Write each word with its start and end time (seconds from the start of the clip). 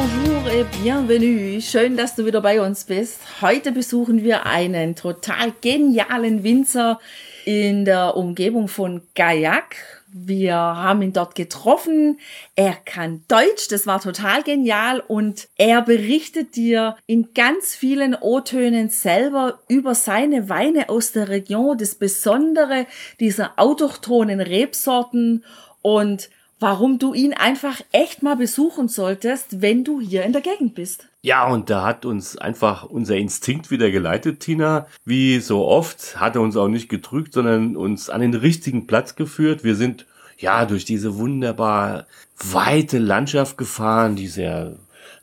bonjour 0.00 0.46
et 0.46 0.64
bienvenue. 0.82 1.60
Schön, 1.60 1.94
dass 1.94 2.14
du 2.14 2.24
wieder 2.24 2.40
bei 2.40 2.62
uns 2.62 2.84
bist. 2.84 3.20
Heute 3.42 3.70
besuchen 3.70 4.24
wir 4.24 4.46
einen 4.46 4.96
total 4.96 5.52
genialen 5.60 6.42
Winzer 6.42 6.98
in 7.44 7.84
der 7.84 8.16
Umgebung 8.16 8.68
von 8.68 9.02
Gaillac. 9.14 9.76
Wir 10.10 10.54
haben 10.54 11.02
ihn 11.02 11.12
dort 11.12 11.34
getroffen. 11.34 12.18
Er 12.56 12.72
kann 12.72 13.24
Deutsch, 13.28 13.68
das 13.68 13.86
war 13.86 14.00
total 14.00 14.42
genial 14.42 15.02
und 15.06 15.48
er 15.56 15.82
berichtet 15.82 16.56
dir 16.56 16.96
in 17.06 17.34
ganz 17.34 17.74
vielen 17.74 18.14
O-Tönen 18.14 18.88
selber 18.88 19.60
über 19.68 19.94
seine 19.94 20.48
Weine 20.48 20.88
aus 20.88 21.12
der 21.12 21.28
Region, 21.28 21.76
das 21.76 21.94
Besondere 21.94 22.86
dieser 23.20 23.52
autochthonen 23.56 24.40
Rebsorten 24.40 25.44
und 25.82 26.30
warum 26.60 26.98
du 26.98 27.14
ihn 27.14 27.32
einfach 27.32 27.80
echt 27.90 28.22
mal 28.22 28.36
besuchen 28.36 28.88
solltest, 28.88 29.62
wenn 29.62 29.82
du 29.82 30.00
hier 30.00 30.24
in 30.24 30.32
der 30.32 30.42
Gegend 30.42 30.74
bist. 30.74 31.08
Ja, 31.22 31.48
und 31.48 31.68
da 31.68 31.84
hat 31.84 32.04
uns 32.04 32.36
einfach 32.36 32.84
unser 32.84 33.16
Instinkt 33.16 33.70
wieder 33.70 33.90
geleitet, 33.90 34.40
Tina. 34.40 34.86
Wie 35.04 35.40
so 35.40 35.66
oft 35.66 36.20
hat 36.20 36.36
er 36.36 36.42
uns 36.42 36.56
auch 36.56 36.68
nicht 36.68 36.88
getrügt, 36.88 37.32
sondern 37.32 37.76
uns 37.76 38.08
an 38.08 38.20
den 38.20 38.34
richtigen 38.34 38.86
Platz 38.86 39.16
geführt. 39.16 39.64
Wir 39.64 39.74
sind 39.74 40.06
ja 40.38 40.64
durch 40.64 40.84
diese 40.84 41.16
wunderbar 41.18 42.06
weite 42.38 42.98
Landschaft 42.98 43.58
gefahren, 43.58 44.16
die 44.16 44.28
sehr 44.28 44.76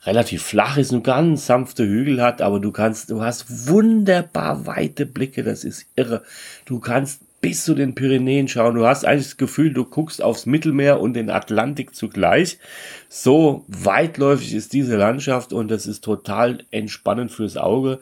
relativ 0.04 0.42
flach 0.42 0.76
ist 0.76 0.92
und 0.92 1.02
ganz 1.02 1.46
sanfte 1.46 1.84
Hügel 1.84 2.22
hat, 2.22 2.40
aber 2.40 2.60
du 2.60 2.70
kannst, 2.70 3.10
du 3.10 3.20
hast 3.20 3.68
wunderbar 3.68 4.66
weite 4.66 5.06
Blicke, 5.06 5.42
das 5.42 5.64
ist 5.64 5.86
irre. 5.96 6.22
Du 6.64 6.78
kannst 6.78 7.22
bis 7.40 7.64
zu 7.64 7.74
den 7.74 7.94
Pyrenäen 7.94 8.48
schauen. 8.48 8.74
Du 8.74 8.86
hast 8.86 9.04
eigentlich 9.04 9.28
das 9.28 9.36
Gefühl, 9.36 9.72
du 9.72 9.84
guckst 9.84 10.22
aufs 10.22 10.46
Mittelmeer 10.46 11.00
und 11.00 11.14
den 11.14 11.30
Atlantik 11.30 11.94
zugleich. 11.94 12.58
So 13.08 13.64
weitläufig 13.68 14.54
ist 14.54 14.72
diese 14.72 14.96
Landschaft 14.96 15.52
und 15.52 15.70
das 15.70 15.86
ist 15.86 16.02
total 16.02 16.64
entspannend 16.70 17.30
fürs 17.30 17.56
Auge. 17.56 18.00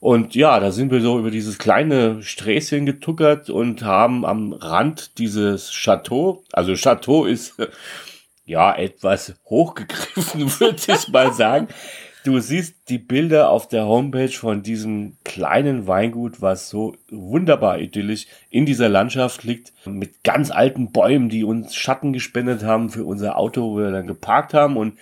Und 0.00 0.36
ja, 0.36 0.60
da 0.60 0.70
sind 0.70 0.92
wir 0.92 1.00
so 1.00 1.18
über 1.18 1.30
dieses 1.30 1.58
kleine 1.58 2.22
Sträßchen 2.22 2.86
getuckert 2.86 3.50
und 3.50 3.82
haben 3.82 4.24
am 4.24 4.52
Rand 4.52 5.18
dieses 5.18 5.72
Chateau, 5.72 6.44
also 6.52 6.74
Chateau 6.74 7.24
ist 7.24 7.54
ja 8.46 8.74
etwas 8.74 9.34
hochgegriffen, 9.46 10.42
würde 10.60 10.76
ich 10.86 11.08
mal 11.08 11.32
sagen. 11.32 11.68
Du 12.28 12.40
siehst 12.40 12.90
die 12.90 12.98
Bilder 12.98 13.48
auf 13.48 13.68
der 13.68 13.86
Homepage 13.86 14.28
von 14.28 14.62
diesem 14.62 15.14
kleinen 15.24 15.86
Weingut, 15.86 16.42
was 16.42 16.68
so 16.68 16.94
wunderbar 17.10 17.78
idyllisch 17.78 18.26
in 18.50 18.66
dieser 18.66 18.90
Landschaft 18.90 19.44
liegt, 19.44 19.72
mit 19.86 20.22
ganz 20.24 20.50
alten 20.50 20.92
Bäumen, 20.92 21.30
die 21.30 21.42
uns 21.42 21.74
Schatten 21.74 22.12
gespendet 22.12 22.64
haben 22.64 22.90
für 22.90 23.06
unser 23.06 23.38
Auto, 23.38 23.62
wo 23.62 23.78
wir 23.78 23.92
dann 23.92 24.06
geparkt 24.06 24.52
haben. 24.52 24.76
Und 24.76 24.98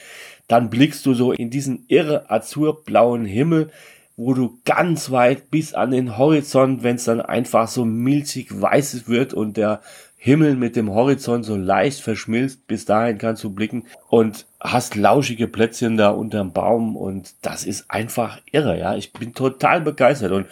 dann 0.47 0.71
blickst 0.71 1.05
du 1.05 1.15
so 1.15 1.33
in 1.33 1.51
diesen 1.51 1.85
irre 1.89 2.31
azurblauen 2.31 3.25
Himmel, 3.25 3.71
wo 4.17 4.33
du 4.33 4.61
ganz 4.65 5.11
weit 5.11 5.51
bis 5.51 5.75
an 5.75 5.91
den 5.91 6.17
Horizont, 6.17 6.85
wenn 6.85 6.95
es 6.95 7.07
dann 7.07 7.21
einfach 7.21 7.67
so 7.67 7.85
milchig 7.85 8.63
weiß 8.63 9.09
wird 9.09 9.35
und 9.35 9.57
der 9.57 9.81
Himmel 10.17 10.55
mit 10.55 10.77
dem 10.77 10.91
Horizont 10.91 11.45
so 11.45 11.57
leicht 11.57 12.01
verschmilzt, 12.01 12.67
bis 12.67 12.85
dahin 12.85 13.19
kannst 13.19 13.45
du 13.45 13.51
blicken 13.51 13.85
und 14.09 14.47
hast 14.73 14.97
lauschige 14.97 15.49
Plätzchen 15.49 15.97
da 15.97 16.11
unterm 16.11 16.53
Baum 16.53 16.97
und 16.97 17.35
das 17.43 17.65
ist 17.65 17.91
einfach 17.91 18.41
irre, 18.51 18.79
ja. 18.79 18.97
Ich 18.97 19.13
bin 19.13 19.35
total 19.35 19.81
begeistert 19.81 20.33
und 20.33 20.47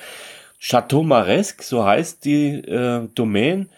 Chateau 0.61 1.03
Maresque, 1.03 1.63
so 1.63 1.85
heißt 1.85 2.25
die 2.25 2.55
äh, 2.55 3.09
Domain. 3.15 3.69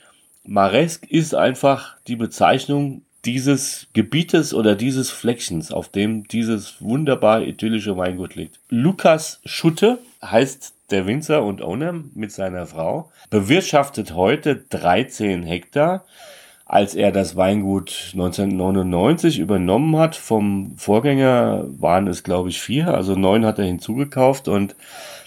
Maresque 0.45 1.07
ist 1.11 1.35
einfach 1.35 1.97
die 2.07 2.17
Bezeichnung 2.17 3.03
dieses 3.25 3.89
Gebietes 3.93 4.55
oder 4.55 4.77
dieses 4.77 5.11
Fleckchens, 5.11 5.73
auf 5.73 5.89
dem 5.89 6.29
dieses 6.29 6.81
wunderbar 6.81 7.43
idyllische 7.43 7.97
Weingut 7.97 8.37
liegt. 8.37 8.61
Lukas 8.69 9.41
Schutte 9.45 9.99
heißt 10.23 10.75
der 10.91 11.07
Winzer 11.07 11.43
und 11.43 11.61
Owner 11.61 12.05
mit 12.15 12.31
seiner 12.31 12.67
Frau, 12.67 13.11
bewirtschaftet 13.31 14.15
heute 14.15 14.57
13 14.71 15.43
Hektar. 15.43 16.05
Als 16.69 16.97
er 16.97 17.12
das 17.12 17.37
Weingut 17.37 18.10
1999 18.12 19.38
übernommen 19.38 19.97
hat. 19.97 20.16
Vom 20.16 20.77
Vorgänger, 20.77 21.65
waren 21.78 22.09
es 22.09 22.25
glaube 22.25 22.49
ich 22.49 22.60
vier, 22.60 22.93
also 22.93 23.15
neun 23.15 23.47
hat 23.47 23.59
er 23.59 23.66
hinzugekauft. 23.66 24.49
Und 24.49 24.75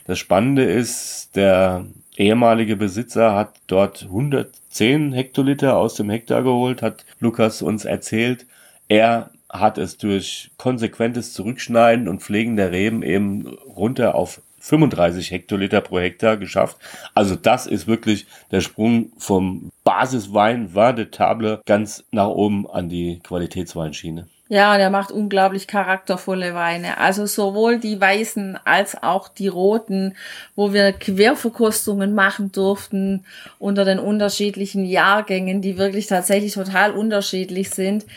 das 0.05 0.19
Spannende 0.19 0.63
ist, 0.63 1.35
der 1.35 1.85
ehemalige 2.17 2.75
Besitzer 2.75 3.33
hat 3.35 3.53
dort 3.67 4.03
110 4.03 5.13
Hektoliter 5.13 5.77
aus 5.77 5.95
dem 5.95 6.09
Hektar 6.09 6.43
geholt, 6.43 6.81
hat 6.81 7.05
Lukas 7.21 7.61
uns 7.61 7.85
erzählt. 7.85 8.45
Er 8.89 9.31
hat 9.49 9.77
es 9.77 9.97
durch 9.97 10.51
konsequentes 10.57 11.33
Zurückschneiden 11.33 12.07
und 12.07 12.21
Pflegen 12.21 12.57
der 12.57 12.71
Reben 12.71 13.01
eben 13.01 13.47
runter 13.47 14.15
auf 14.15 14.41
35 14.59 15.31
Hektoliter 15.31 15.81
pro 15.81 15.99
Hektar 15.99 16.37
geschafft. 16.37 16.77
Also 17.13 17.35
das 17.35 17.67
ist 17.67 17.87
wirklich 17.87 18.27
der 18.51 18.61
Sprung 18.61 19.11
vom 19.17 19.71
Basiswein 19.83 20.73
de 20.73 21.05
Table 21.05 21.61
ganz 21.65 22.03
nach 22.11 22.27
oben 22.27 22.69
an 22.69 22.89
die 22.89 23.19
Qualitätsweinschiene. 23.23 24.27
Ja, 24.51 24.73
und 24.73 24.79
er 24.79 24.89
macht 24.89 25.11
unglaublich 25.11 25.67
charaktervolle 25.67 26.55
Weine. 26.55 26.97
Also 26.97 27.27
sowohl 27.27 27.77
die 27.77 28.01
weißen 28.01 28.57
als 28.65 29.01
auch 29.03 29.27
die 29.27 29.47
roten, 29.47 30.15
wo 30.55 30.73
wir 30.73 30.91
Querverkostungen 30.91 32.15
machen 32.15 32.51
durften 32.51 33.25
unter 33.59 33.85
den 33.85 33.99
unterschiedlichen 33.99 34.85
Jahrgängen, 34.85 35.61
die 35.61 35.77
wirklich 35.77 36.07
tatsächlich 36.07 36.53
total 36.53 36.93
unterschiedlich 36.93 37.69
sind. 37.69 38.07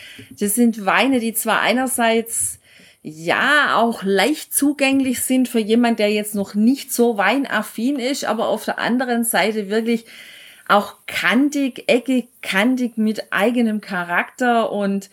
Das 0.41 0.55
sind 0.55 0.87
Weine, 0.87 1.21
die 1.21 1.35
zwar 1.35 1.61
einerseits 1.61 2.59
ja 3.03 3.77
auch 3.77 4.03
leicht 4.05 4.55
zugänglich 4.55 5.23
sind 5.23 5.49
für 5.49 5.59
jemand, 5.59 5.99
der 5.99 6.11
jetzt 6.11 6.35
noch 6.35 6.55
nicht 6.55 6.93
so 6.93 7.17
weinaffin 7.17 7.99
ist, 7.99 8.25
aber 8.25 8.49
auf 8.49 8.65
der 8.65 8.79
anderen 8.79 9.25
Seite 9.25 9.69
wirklich 9.69 10.07
auch 10.69 10.95
kantig, 11.07 11.85
eckig, 11.89 12.29
kantig 12.41 12.97
mit 12.97 13.33
eigenem 13.33 13.81
Charakter 13.81 14.71
und 14.71 15.11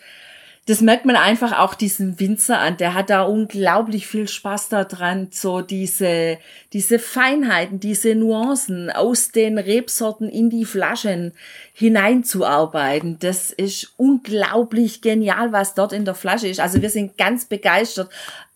das 0.70 0.82
merkt 0.82 1.04
man 1.04 1.16
einfach 1.16 1.58
auch 1.58 1.74
diesen 1.74 2.20
Winzer 2.20 2.60
an. 2.60 2.76
Der 2.76 2.94
hat 2.94 3.10
da 3.10 3.22
unglaublich 3.22 4.06
viel 4.06 4.28
Spaß 4.28 4.68
daran, 4.68 5.26
so 5.32 5.62
diese, 5.62 6.38
diese 6.72 7.00
Feinheiten, 7.00 7.80
diese 7.80 8.14
Nuancen 8.14 8.88
aus 8.88 9.32
den 9.32 9.58
Rebsorten 9.58 10.28
in 10.28 10.48
die 10.48 10.64
Flaschen 10.64 11.32
hineinzuarbeiten. 11.72 13.18
Das 13.18 13.50
ist 13.50 13.94
unglaublich 13.96 15.02
genial, 15.02 15.50
was 15.50 15.74
dort 15.74 15.92
in 15.92 16.04
der 16.04 16.14
Flasche 16.14 16.46
ist. 16.46 16.60
Also 16.60 16.80
wir 16.80 16.90
sind 16.90 17.18
ganz 17.18 17.46
begeistert 17.46 18.08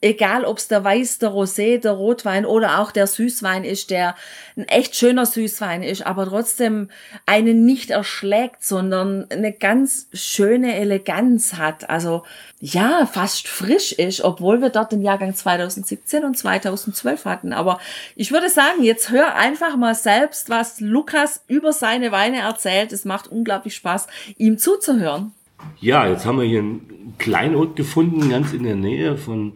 egal 0.05 0.45
ob 0.45 0.59
es 0.59 0.69
der 0.69 0.85
Weiß, 0.85 1.19
der 1.19 1.31
Rosé, 1.31 1.79
der 1.79 1.93
Rotwein 1.93 2.45
oder 2.45 2.79
auch 2.79 2.93
der 2.93 3.07
Süßwein 3.07 3.65
ist, 3.65 3.91
der 3.91 4.15
ein 4.55 4.69
echt 4.69 4.95
schöner 4.95 5.25
Süßwein 5.25 5.83
ist, 5.83 6.07
aber 6.07 6.27
trotzdem 6.27 6.91
einen 7.25 7.65
nicht 7.65 7.91
erschlägt, 7.91 8.63
sondern 8.63 9.27
eine 9.31 9.53
ganz 9.53 10.09
schöne 10.13 10.77
Eleganz 10.77 11.55
hat. 11.55 11.89
Also 11.89 12.23
ja, 12.61 13.07
fast 13.07 13.49
frisch 13.49 13.93
ist, 13.93 14.21
obwohl 14.21 14.61
wir 14.61 14.69
dort 14.69 14.93
den 14.93 15.01
Jahrgang 15.01 15.35
2017 15.35 16.23
und 16.25 16.37
2012 16.37 17.25
hatten. 17.25 17.53
Aber 17.55 17.79
ich 18.15 18.31
würde 18.31 18.51
sagen, 18.51 18.83
jetzt 18.83 19.11
hör 19.11 19.35
einfach 19.35 19.77
mal 19.77 19.95
selbst, 19.95 20.51
was 20.51 20.81
Lukas 20.81 21.43
über 21.49 21.73
seine 21.73 22.13
Weine 22.13 22.41
erzählt. 22.41 22.93
Es 22.93 23.07
macht 23.07 23.29
unglaublich 23.29 23.75
Spaß, 23.75 24.07
ihm 24.37 24.59
zuzuhören. 24.59 25.33
Ja, 25.81 26.07
jetzt 26.07 26.27
haben 26.27 26.39
wir 26.39 26.45
hier 26.45 26.59
einen 26.59 27.15
Kleinod 27.19 27.75
gefunden, 27.75 28.29
ganz 28.29 28.53
in 28.53 28.65
der 28.65 28.77
Nähe 28.77 29.17
von 29.17 29.55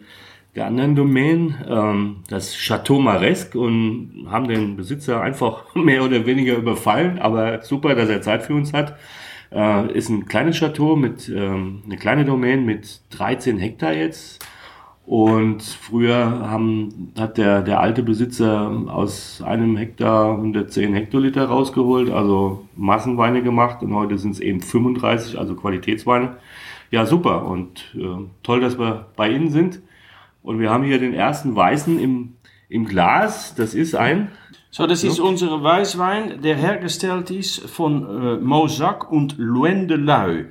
der 0.59 0.67
anderen 0.67 0.97
Domain, 0.97 1.55
ähm, 1.69 2.17
das 2.29 2.57
Chateau 2.57 2.99
Maresque 2.99 3.55
und 3.55 4.27
haben 4.29 4.49
den 4.49 4.77
Besitzer 4.77 5.21
einfach 5.21 5.63
mehr 5.77 6.03
oder 6.03 6.27
weniger 6.27 6.57
überfallen, 6.57 7.21
aber 7.21 7.63
super, 7.63 7.95
dass 7.95 8.09
er 8.09 8.23
Zeit 8.23 8.43
für 8.43 8.55
uns 8.55 8.73
hat. 8.73 8.97
Äh, 9.53 9.93
ist 9.93 10.09
ein 10.09 10.27
kleines 10.27 10.57
Chateau 10.59 10.97
mit, 10.97 11.29
ähm, 11.29 11.83
eine 11.87 11.97
kleine 11.97 12.25
Domain 12.25 12.65
mit 12.65 13.03
13 13.11 13.59
Hektar 13.59 13.93
jetzt. 13.95 14.45
Und 15.07 15.63
früher 15.63 16.17
haben, 16.51 17.13
hat 17.17 17.39
der, 17.39 17.63
der 17.63 17.81
alte 17.81 18.03
Besitzer 18.03 18.69
aus 18.89 19.41
einem 19.41 19.77
Hektar 19.77 20.33
110 20.33 20.93
Hektoliter 20.93 21.45
rausgeholt, 21.47 22.11
also 22.11 22.67
Massenweine 22.77 23.43
gemacht 23.43 23.81
und 23.83 23.95
heute 23.95 24.19
sind 24.19 24.33
es 24.33 24.41
eben 24.41 24.61
35, 24.61 25.39
also 25.39 25.55
Qualitätsweine. 25.55 26.37
Ja, 26.91 27.07
super 27.07 27.47
und 27.47 27.95
äh, 27.95 28.27
toll, 28.43 28.61
dass 28.61 28.77
wir 28.79 29.07
bei 29.17 29.31
Ihnen 29.31 29.51
sind. 29.51 29.81
Und 30.43 30.61
wir 30.61 30.71
haben 30.71 30.85
hier 30.85 30.99
den 30.99 31.15
ersten 31.15 31.55
Weißen 31.55 31.99
im, 31.99 32.37
im 32.69 32.87
Glas. 32.87 33.55
Das 33.55 33.75
ist 33.75 33.95
ein. 33.95 34.31
So, 34.71 34.87
das 34.87 35.03
ist 35.03 35.19
unser 35.19 35.63
Weißwein, 35.63 36.43
der 36.43 36.57
hergestellt 36.57 37.31
ist 37.31 37.61
von 37.69 38.03
äh, 38.05 38.37
Mosac 38.37 39.11
und 39.11 39.37
Loin 39.39 39.89
de 39.89 39.97
Lui. 39.97 40.47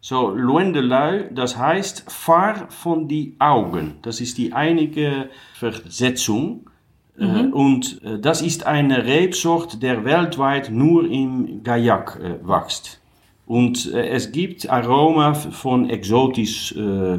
So, 0.00 0.30
Loin 0.30 0.72
de 0.72 0.82
Lui, 0.82 1.26
das 1.32 1.56
heißt 1.56 2.10
Fahr 2.10 2.68
von 2.68 3.06
die 3.06 3.36
Augen. 3.38 3.98
Das 4.02 4.20
ist 4.20 4.38
die 4.38 4.52
einige 4.52 5.30
Versetzung. 5.54 6.68
Äh, 7.20 7.46
und 7.52 8.02
äh, 8.02 8.18
das 8.18 8.42
ist 8.42 8.66
eine 8.66 9.04
Rebsort, 9.04 9.82
der 9.82 10.04
weltweit 10.04 10.70
nur 10.70 11.08
im 11.08 11.62
Gaillac 11.62 12.18
äh, 12.20 12.46
wächst. 12.46 13.00
Und 13.46 13.86
es 13.86 14.30
gibt 14.30 14.70
Aroma 14.70 15.34
von 15.34 15.90
exotischen 15.90 17.18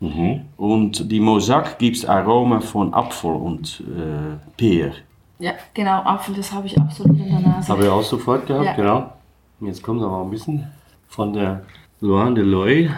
Früchten. 0.00 0.48
Und 0.56 1.10
die 1.10 1.20
Mosac 1.20 1.78
gibt 1.78 2.08
Aroma 2.08 2.60
von 2.60 2.94
Apfel 2.94 3.32
und 3.32 3.82
äh, 3.86 4.36
Peer. 4.56 4.92
Ja, 5.40 5.52
genau, 5.74 6.02
Apfel, 6.02 6.34
das 6.34 6.52
habe 6.52 6.66
ich 6.66 6.78
absolut 6.78 7.16
in 7.18 7.28
der 7.28 7.40
Nase. 7.40 7.68
Habe 7.72 7.84
ich 7.84 7.88
auch 7.88 8.02
sofort 8.02 8.46
gehabt, 8.46 8.64
Ja. 8.66 8.72
genau. 8.74 9.12
Jetzt 9.60 9.82
kommt 9.82 10.02
aber 10.02 10.22
ein 10.22 10.30
bisschen 10.30 10.66
von 11.08 11.32
der 11.32 11.62
Loin 12.00 12.32
de 12.32 12.44
Loy. 12.44 12.88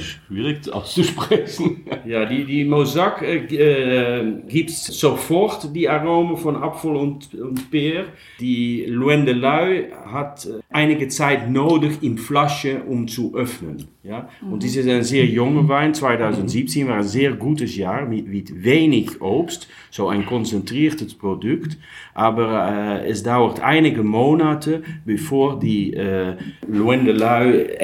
Schwierig 0.00 0.72
auszusprechen. 0.72 1.84
Ja, 2.06 2.24
die, 2.24 2.44
die 2.44 2.64
Mosaik 2.64 3.20
äh, 3.22 4.20
äh, 4.20 4.32
gibt 4.46 4.70
sofort 4.70 5.74
die 5.74 5.88
Aromen 5.88 6.36
von 6.36 6.54
Apfel 6.54 6.94
und, 6.94 7.34
und 7.34 7.68
Peer. 7.68 8.04
Die 8.38 8.84
Loin 8.86 9.26
de 9.26 9.34
Lui 9.34 9.86
hat 10.04 10.46
äh, 10.46 10.60
einige 10.70 11.08
Zeit 11.08 11.50
nodig 11.50 12.02
in 12.02 12.16
Flasche, 12.16 12.82
um 12.86 13.08
zu 13.08 13.34
öffnen. 13.34 13.88
Ja? 14.04 14.28
Und 14.40 14.62
dies 14.62 14.76
ist 14.76 14.88
ein 14.88 15.02
sehr 15.02 15.26
junger 15.26 15.68
Wein. 15.68 15.94
2017 15.94 16.86
war 16.86 16.98
ein 16.98 17.02
sehr 17.02 17.32
gutes 17.32 17.76
Jahr 17.76 18.06
mit, 18.06 18.28
mit 18.28 18.62
wenig 18.62 19.20
Obst, 19.20 19.68
so 19.90 20.06
ein 20.08 20.24
konzentriertes 20.24 21.14
Produkt. 21.14 21.76
Aber 22.14 23.02
äh, 23.02 23.08
es 23.08 23.24
dauert 23.24 23.60
einige 23.60 24.04
Monate, 24.04 24.84
bevor 25.04 25.58
die 25.58 25.92
äh, 25.94 26.36
Loin 26.68 27.04
de 27.04 27.14
Lui 27.14 27.76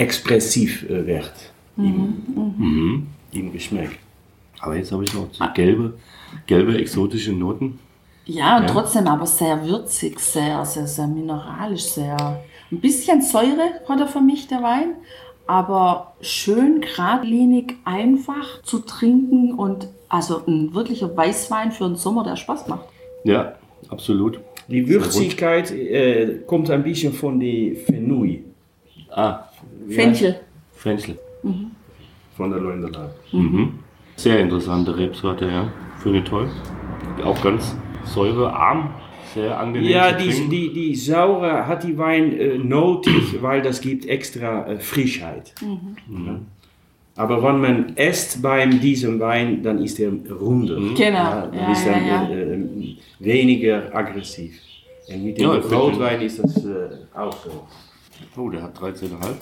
expressiv 0.53 0.89
äh, 0.91 1.07
wird 1.07 1.33
im, 1.77 3.07
im 3.33 3.53
Geschmack. 3.53 3.91
Aber 4.61 4.77
jetzt 4.77 4.93
habe 4.93 5.05
ich 5.05 5.15
noch 5.15 5.29
so 5.33 5.45
gelbe, 5.55 5.95
gelbe 6.47 6.79
exotische 6.79 7.33
Noten. 7.33 7.79
Ja, 8.27 8.59
und 8.59 8.69
trotzdem 8.69 9.09
aber 9.09 9.27
sehr 9.27 9.65
würzig, 9.67 10.21
sehr, 10.21 10.65
sehr, 10.65 10.87
sehr 10.87 11.09
mineralisch, 11.09 11.83
sehr. 11.83 12.41
Ein 12.71 12.81
bisschen 12.81 13.21
Säure 13.21 13.81
hat 13.89 14.01
er 14.01 14.07
für 14.07 14.21
mich, 14.21 14.47
der 14.47 14.63
Wein, 14.63 14.95
aber 15.47 16.15
schön 16.21 16.81
geradlinig, 16.81 17.75
einfach 17.85 18.63
zu 18.63 18.79
trinken 18.79 19.55
und 19.55 19.89
also 20.09 20.43
ein 20.47 20.73
wirklicher 20.73 21.15
Weißwein 21.17 21.73
für 21.73 21.85
den 21.85 21.97
Sommer, 21.97 22.23
der 22.23 22.37
Spaß 22.37 22.69
macht. 22.69 22.85
Ja, 23.25 23.55
absolut. 23.89 24.39
Die 24.69 24.89
Würzigkeit 24.89 25.73
äh, 25.73 26.39
kommt 26.47 26.71
ein 26.71 26.85
bisschen 26.85 27.13
von 27.13 27.41
die 27.41 27.75
Fenouil, 27.75 28.45
Ah, 29.15 29.49
Fenchel. 29.89 30.37
Fenchel. 30.73 31.19
von 32.37 32.51
der 32.51 32.61
Loin 32.61 32.81
de 32.81 32.91
Lui. 33.33 33.69
Sehr 34.17 34.41
interessante 34.41 34.97
Rebsorte, 34.97 35.47
ja. 35.47 35.69
Finde 36.03 36.19
ich 36.21 36.25
toll. 36.25 36.49
Auch 37.25 37.41
ganz 37.43 37.77
säurearm. 38.05 38.91
Sehr 39.35 39.59
angenehm 39.59 39.89
Ja, 39.91 40.17
zu 40.17 40.25
die, 40.25 40.31
trinken. 40.31 40.51
die, 40.51 40.73
die 40.73 40.95
Saure 40.95 41.67
hat 41.67 41.85
die 41.85 41.97
Wein 41.97 42.33
äh, 42.39 42.59
notig, 42.59 43.41
weil 43.41 43.63
das 43.63 43.81
gibt 43.81 44.07
extra 44.07 44.67
äh, 44.67 44.79
Frischheit. 44.79 45.55
Ja. 45.63 46.39
Aber 47.17 47.43
wenn 47.43 47.61
man 47.61 47.97
esst 47.97 48.43
bei 48.43 48.65
diesem 48.67 49.21
Wein, 49.21 49.63
dann 49.63 49.79
ist 49.83 49.99
er 50.01 50.11
runder. 50.41 50.77
Genau, 50.77 50.97
dann 50.97 51.55
ja, 51.55 51.73
ist 51.73 51.87
er 51.87 51.99
ja, 51.99 52.23
ja. 52.25 52.29
äh, 52.29 52.55
äh, 52.55 52.97
weniger 53.21 53.95
aggressiv. 53.95 54.59
Und 55.09 55.25
mit 55.25 55.39
dem 55.39 55.45
Ja, 55.45 55.55
Rotwein 55.57 56.21
ist 56.23 56.39
das 56.43 56.57
äh, 56.65 56.89
auch 57.15 57.37
so. 57.45 57.67
Oh, 58.37 58.49
der 58.51 58.63
hat 58.63 58.79
13,5. 58.79 59.37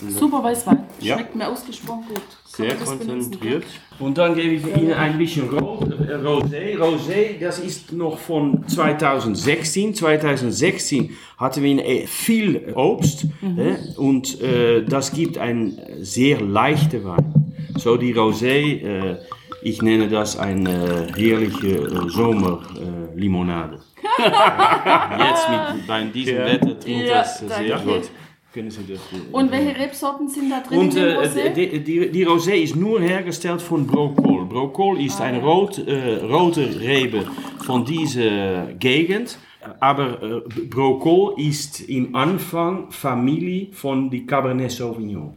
Das 0.00 0.10
ist 0.10 0.18
Super 0.18 0.44
Weißwein. 0.44 0.84
Ja. 1.00 1.14
Schmeckt 1.14 1.36
mir 1.36 1.48
ausgesprochen 1.48 2.04
gut. 2.08 2.22
Sehr 2.44 2.74
konzentriert. 2.74 3.64
Und 3.98 4.18
dann 4.18 4.34
gebe 4.34 4.54
ich 4.54 4.76
Ihnen 4.76 4.92
ein 4.92 5.16
bisschen 5.16 5.48
äh, 5.48 5.58
Rosé. 5.58 6.76
Rosé, 6.78 7.38
das 7.40 7.58
ist 7.58 7.92
noch 7.92 8.18
von 8.18 8.66
2016. 8.68 9.94
2016 9.94 11.16
hatten 11.38 11.62
wir 11.62 11.84
äh, 11.84 12.06
viel 12.06 12.74
Obst 12.74 13.26
äh, 13.42 13.98
und 13.98 14.40
äh, 14.40 14.84
das 14.84 15.12
gibt 15.12 15.38
ein 15.38 15.80
sehr 16.00 16.40
leichter 16.40 17.04
Wein. 17.04 17.54
So 17.78 17.96
die 17.96 18.14
Rosé, 18.14 18.82
äh, 18.82 19.16
ich 19.62 19.80
nenne 19.80 20.08
das 20.08 20.38
eine 20.38 21.08
herrliche 21.16 21.78
äh, 21.78 22.08
Sommerlimonade. 22.08 23.80
Jetzt 24.18 25.48
mit 25.50 25.86
bei 25.86 26.02
diesem 26.04 26.36
Ja. 26.36 26.46
Wetter 26.46 26.78
trinkt 26.80 27.06
Ja, 27.06 27.14
das 27.18 27.38
sehr 27.38 27.48
danke. 27.76 27.84
gut. 27.86 28.10
Können 28.54 28.70
Sie 28.70 28.80
das 28.88 29.00
äh, 29.12 29.32
Und 29.32 29.50
welche 29.50 29.78
Rebsorten 29.78 30.28
sind 30.28 30.48
da 30.50 30.60
drin 30.60 30.78
und 30.78 30.96
äh, 30.96 31.16
Rosé? 31.18 31.50
die, 31.50 31.84
die, 31.84 32.10
die 32.10 32.26
Rosé 32.26 32.54
ist 32.54 32.74
nur 32.74 33.00
hergestellt 33.00 33.60
von 33.60 33.86
Brokol. 33.86 34.46
Brokol 34.46 34.98
ist 35.00 35.20
eine 35.20 35.42
rot, 35.42 35.78
äh, 35.86 36.24
rote 36.24 36.62
Rebe 36.80 37.26
von 37.64 37.84
dieser 37.84 38.72
Gegend. 38.78 39.38
Aber 39.80 40.22
äh, 40.22 40.40
Brokol 40.70 41.34
ist 41.38 41.80
im 41.88 42.14
Anfang 42.16 42.90
Familie 42.90 43.66
von 43.72 44.08
die 44.08 44.24
Cabernet 44.24 44.70
Sauvignon. 44.70 45.34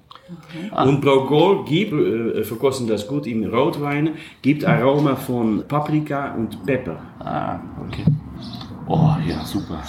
Und 0.86 1.02
Brokol 1.02 1.66
gibt, 1.66 1.92
äh, 1.92 2.44
verkosten 2.44 2.88
das 2.88 3.06
gut 3.08 3.26
in 3.28 3.44
Rotweinen, 3.46 4.14
gibt 4.42 4.64
Aroma 4.64 5.16
von 5.16 5.64
Paprika 5.68 6.36
und 6.36 6.56
Pfeffer. 6.64 7.02
Ah, 7.20 7.60
okay. 7.86 8.06
Oh, 8.90 9.16
ja, 9.28 9.46
super. 9.46 9.82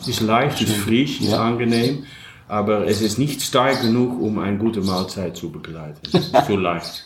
Es 0.00 0.08
ist 0.08 0.20
leicht, 0.22 0.60
es 0.62 0.70
ist 0.70 0.76
frisch, 0.78 1.20
es 1.20 1.28
ist 1.28 1.34
angenehm, 1.34 2.04
aber 2.48 2.86
es 2.86 3.00
ist 3.02 3.18
nicht 3.18 3.40
stark 3.42 3.82
genug, 3.82 4.20
um 4.20 4.38
eine 4.38 4.56
gute 4.58 4.80
Mahlzeit 4.80 5.36
zu 5.36 5.50
begleiten. 5.50 6.00
Es 6.06 6.14
ist 6.14 6.46
so 6.46 6.56
leicht. 6.56 7.04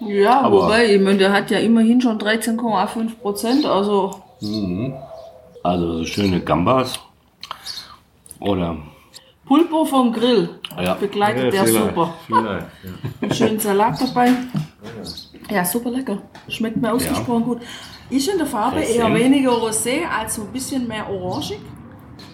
ja, 0.00 0.40
aber- 0.42 0.64
wobei, 0.64 0.94
ich 0.94 1.00
meine, 1.00 1.18
der 1.18 1.32
hat 1.32 1.50
ja 1.50 1.58
immerhin 1.58 2.00
schon 2.00 2.18
13,5 2.18 3.18
Prozent, 3.20 3.64
also 3.66 4.22
Also 5.62 5.98
so 5.98 6.04
schöne 6.04 6.40
Gambas. 6.40 6.98
Oder 8.40 8.76
Pulpo 9.46 9.84
vom 9.86 10.12
Grill. 10.12 10.48
Ja. 10.80 10.94
Begleitet 10.94 11.52
der 11.52 11.64
vielleicht, 11.64 11.86
super. 11.88 12.14
Vielleicht, 12.26 12.66
ja. 13.22 13.34
Schönen 13.34 13.58
Salat 13.58 14.00
dabei. 14.00 14.30
Ja, 15.50 15.64
super 15.64 15.90
lecker. 15.90 16.18
Schmeckt 16.48 16.76
mir 16.76 16.92
ausgesprochen 16.92 17.44
gut. 17.44 17.60
Ist 18.10 18.28
in 18.28 18.38
der 18.38 18.46
Farbe 18.46 18.80
eher 18.80 19.12
weniger 19.14 19.50
rosé 19.52 20.04
als 20.06 20.36
so 20.36 20.42
ein 20.42 20.52
bisschen 20.52 20.86
mehr 20.88 21.08
orangig. 21.10 21.58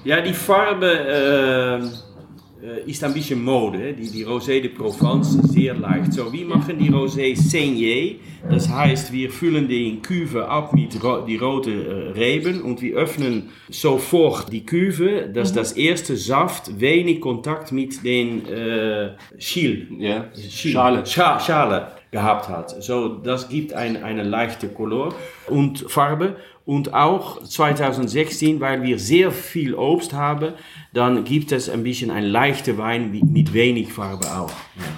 Ja, 0.04 0.20
die 0.20 0.32
Farbe 0.32 0.86
äh, 0.86 2.66
äh, 2.66 2.90
ist 2.90 3.02
ein 3.02 3.12
bisschen 3.12 3.42
Mode. 3.42 3.92
Die, 3.92 4.08
die 4.08 4.24
Rosé 4.24 4.60
de 4.60 4.68
Provence 4.68 5.32
sehr 5.52 5.74
leicht. 5.74 6.12
So, 6.12 6.32
wir 6.32 6.46
machen 6.46 6.78
die 6.78 6.90
Rosé 6.90 7.34
Saignée. 7.36 8.16
Das 8.48 8.68
heißt, 8.68 9.12
wir 9.12 9.30
füllen 9.30 9.66
die 9.66 9.88
in 9.88 10.02
Küve 10.02 10.46
ab 10.48 10.72
mit 10.74 11.02
ro 11.02 11.22
die 11.26 11.36
roten 11.36 11.80
äh, 11.86 12.10
Reben 12.18 12.62
und 12.62 12.80
wir 12.80 12.94
öffnen 12.96 13.50
sofort 13.70 14.52
die 14.52 14.64
Küve, 14.64 15.30
dass 15.32 15.52
das 15.52 15.72
erste 15.72 16.16
Saft 16.16 16.78
wenig 16.78 17.20
Kontakt 17.20 17.72
mit 17.72 18.04
den 18.04 18.46
äh, 18.46 19.12
Schil, 19.38 19.88
ja, 19.98 20.26
Schil- 20.34 20.72
Schale. 20.72 21.06
Scha 21.06 21.40
Schale 21.40 21.88
gehabt 22.14 22.48
hat. 22.48 22.80
So, 22.80 23.08
das 23.08 23.48
gibt 23.48 23.72
ein, 23.72 24.04
eine 24.04 24.22
leichte 24.22 24.68
Color 24.68 25.12
und 25.48 25.80
Farbe. 25.90 26.36
Und 26.64 26.94
auch 26.94 27.42
2016, 27.42 28.60
weil 28.60 28.84
wir 28.84 29.00
sehr 29.00 29.32
viel 29.32 29.74
Obst 29.74 30.12
haben, 30.12 30.52
dann 30.92 31.24
gibt 31.24 31.50
es 31.50 31.68
ein 31.68 31.82
bisschen 31.82 32.12
ein 32.12 32.24
leichter 32.24 32.78
Wein 32.78 33.10
mit, 33.10 33.52
wenig 33.52 33.92
Farbe 33.92 34.26
auch. 34.26 34.52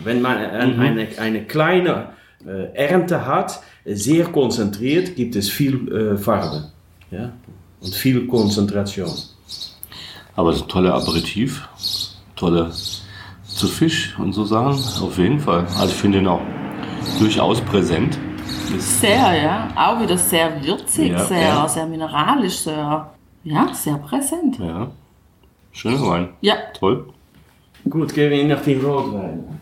Wenn 0.04 0.20
man 0.20 0.36
ein, 0.36 0.78
eine, 0.78 1.08
eine 1.18 1.44
kleine 1.44 2.10
äh, 2.46 2.74
Ernte 2.74 3.26
hat, 3.26 3.62
sehr 3.86 4.26
konzentriert, 4.26 5.16
gibt 5.16 5.36
es 5.36 5.48
viel 5.48 5.74
äh, 5.90 6.18
Farbe. 6.18 6.70
Ja? 7.10 7.32
Und 7.80 7.94
viel 7.94 8.26
Konzentration. 8.26 9.10
Aber 10.36 10.50
es 10.50 10.56
ist 10.56 10.64
ein 10.64 10.68
toller 10.68 10.92
Aperitif. 10.92 11.66
Tolle 12.36 12.70
zu 13.46 13.68
Fisch 13.68 14.14
und 14.18 14.34
so 14.34 14.44
Sachen. 14.44 14.78
Auf 15.02 15.16
jeden 15.16 15.40
Fall. 15.40 15.66
Also 15.78 15.86
ich 15.86 16.00
finde 16.00 16.18
ihn 16.18 16.28
auch 16.28 16.42
durchaus 17.18 17.60
präsent. 17.60 18.18
Ist, 18.76 19.00
Sehr, 19.00 19.34
ja. 19.42 19.68
Auch 19.76 20.00
wieder 20.00 20.16
sehr 20.18 20.64
würzig, 20.64 21.10
Ja, 21.12 21.24
sehr, 21.24 21.40
ja. 21.40 21.68
sehr 21.68 21.86
mineralisch, 21.86 22.58
sehr, 22.58 23.10
ja, 23.44 23.68
sehr 23.72 23.96
präsent. 23.98 24.58
ja. 24.58 24.88
Schöner 25.72 26.06
Wein. 26.06 26.28
Ja, 26.40 26.54
Toll. 26.78 27.06
Gut, 27.88 28.14
gehen 28.14 28.30
wir 28.30 28.44
nach 28.44 28.62
den 28.62 28.80
Rotweinen. 28.84 29.60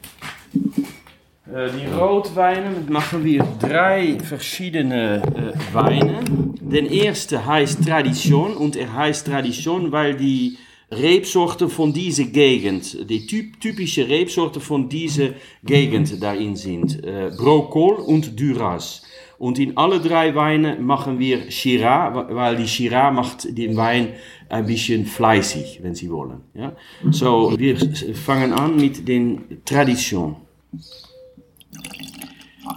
Äh, 1.53 1.69
die 1.79 1.87
Rotweinen 1.93 2.91
machen 2.91 3.25
wir 3.25 3.45
drei 3.61 4.19
verschiedene 4.21 5.17
äh, 5.23 5.75
Weine. 5.75 6.21
Den 6.61 6.87
erste 6.87 7.45
heißt 7.45 7.87
Tradition 7.87 8.57
und 8.57 8.77
er 8.77 8.93
heißt 8.95 9.27
Tradition, 9.27 9.93
weil 9.93 10.15
die 10.15 10.57
Rebsorten 10.91 11.69
von 11.69 11.93
dieser 11.93 12.25
Gegend, 12.25 13.09
die 13.09 13.26
typ, 13.26 13.61
typische 13.61 14.09
Rebsorten 14.09 14.61
von 14.61 14.88
dieser 14.88 15.31
Gegend 15.64 16.23
darin 16.23 16.57
sind. 16.57 17.03
Äh, 17.05 17.33
Brokol 17.37 17.97
und 17.97 18.38
Duras. 18.38 19.03
Und 19.38 19.59
in 19.59 19.76
alle 19.76 20.00
drei 20.00 20.35
Weine 20.35 20.76
machen 20.76 21.19
wir 21.19 21.50
Shiraz, 21.50 22.26
weil 22.31 22.57
die 22.57 22.69
Shiraz 22.69 23.12
macht 23.12 23.59
den 23.59 23.76
Wein 23.76 24.14
ein 24.49 24.67
bisschen 24.67 25.07
fleißig, 25.07 25.81
wenn 25.83 25.95
Sie 25.95 26.11
wollen. 26.11 26.41
Ja? 26.55 26.76
So, 27.11 27.53
wir 27.59 27.76
fangen 28.14 28.53
an 28.53 28.76
mit 28.76 29.07
den 29.09 29.62
Tradition. 29.64 30.37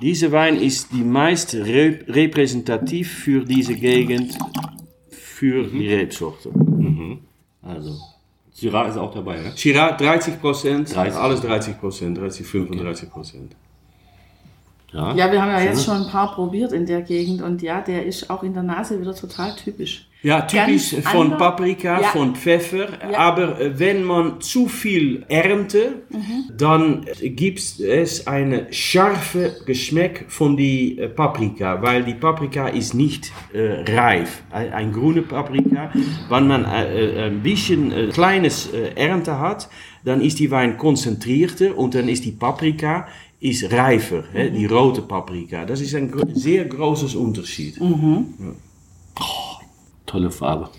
Dieser 0.02 0.32
Wein 0.32 0.60
ist 0.60 0.92
die 0.92 1.04
meist 1.04 1.56
re 1.56 2.00
repräsentativ 2.08 3.12
für 3.12 3.46
diese 3.46 3.76
Gegend, 3.76 4.38
für 5.10 5.64
die 5.64 5.88
Rebsorte. 5.88 6.52
Also, 7.68 7.98
Syrah 8.52 8.88
ist 8.88 8.98
auch 8.98 9.14
dabei, 9.14 9.38
ne? 9.38 9.52
Shiraz 9.56 9.98
30 9.98 10.42
Prozent, 10.42 10.96
30. 10.96 11.20
alles 11.20 11.42
30 11.42 11.80
Prozent, 11.80 12.18
30, 12.18 12.46
35 12.46 13.10
Prozent. 13.10 13.56
Ja. 14.98 15.16
Ja, 15.16 15.32
wir 15.32 15.42
haben 15.42 15.51
ja 15.51 15.62
jetzt 15.62 15.86
schon 15.86 15.98
ein 16.04 16.08
paar 16.10 16.34
probiert 16.34 16.74
in 16.74 16.86
der 16.86 17.01
Gegend 17.01 17.42
und 17.42 17.62
ja, 17.62 17.82
der 17.82 18.06
ist 18.06 18.30
auch 18.30 18.44
in 18.44 18.54
der 18.54 18.63
Nase 18.63 19.00
wieder 19.00 19.13
total 19.16 19.56
typisch. 19.56 20.08
Ja, 20.24 20.42
typisch 20.42 20.92
Ganz 20.94 21.08
von 21.10 21.22
ander- 21.27 21.38
Paprika, 21.38 22.01
Ja. 22.01 22.08
von 22.08 22.36
Pfeffer. 22.36 22.88
Ja. 23.12 23.18
Aber 23.20 23.62
äh, 23.62 23.77
wenn 23.80 24.04
man 24.04 24.42
zu 24.42 24.68
viel 24.68 25.24
ernte, 25.30 26.01
dann 26.58 27.06
gibt 27.22 27.60
es 27.60 28.25
einen 28.25 28.66
scharfen 28.74 29.51
Geschmack 29.68 30.25
von 30.27 30.58
die 30.58 30.98
äh, 30.98 31.08
Paprika, 31.08 31.82
weil 31.84 32.04
die 32.04 32.16
Paprika 32.16 32.68
ist 32.68 32.96
nicht 32.96 33.32
äh, 33.54 33.84
reif. 33.96 34.42
Ein, 34.50 34.74
ein 34.74 34.92
grüne 34.92 35.22
Paprika, 35.22 35.92
wenn 36.30 36.48
man 36.48 36.66
äh, 36.66 37.10
äh, 37.10 37.24
ein 37.27 37.44
bisschen 37.44 37.92
äh, 37.92 38.08
kleines 38.08 38.74
äh, 38.74 38.94
Ernte 38.96 39.39
hat, 39.39 39.70
dann 40.04 40.22
ist 40.22 40.39
die 40.39 40.50
Wein 40.50 40.77
konzentrierter 40.77 41.77
und 41.77 41.94
dann 41.94 42.08
ist 42.10 42.25
die 42.25 42.32
Paprika 42.32 43.08
ist 43.39 43.72
reifer, 43.72 44.24
hè, 44.32 44.50
die 44.50 44.65
rote 44.65 45.01
Paprika. 45.01 45.65
Das 45.65 45.82
ist 45.82 45.94
ein 45.96 46.10
gro 46.12 46.25
sehr 46.34 46.65
großes 46.65 47.15
Unterschied. 47.15 47.79
Tolle 50.06 50.32
Farbe. 50.32 50.70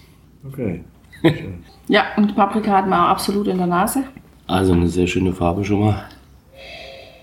Okay. 0.46 0.84
Ja, 1.90 2.04
und 2.18 2.36
Paprika 2.36 2.70
hat 2.70 2.86
man 2.86 3.00
auch 3.00 3.08
absolut 3.08 3.46
in 3.46 3.56
der 3.56 3.66
Nase. 3.66 4.04
Also 4.46 4.74
eine 4.74 4.88
sehr 4.88 5.06
schöne 5.06 5.32
Farbe 5.32 5.64
schon 5.64 5.80
mal. 5.80 6.04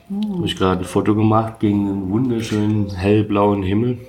Habe 0.09 0.45
ich 0.45 0.55
gerade 0.55 0.81
ein 0.81 0.85
Foto 0.85 1.13
gemacht 1.13 1.59
gegen 1.59 1.87
einen 1.87 2.09
wunderschönen 2.09 2.89
hellblauen 2.95 3.61
Himmel. 3.61 3.99